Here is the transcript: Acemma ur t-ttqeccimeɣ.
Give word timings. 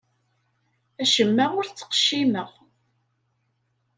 Acemma 1.01 1.45
ur 1.59 1.65
t-ttqeccimeɣ. 1.67 2.49